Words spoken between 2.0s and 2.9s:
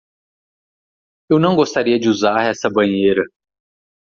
usar essa